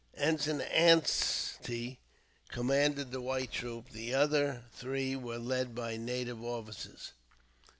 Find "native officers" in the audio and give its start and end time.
5.95-7.11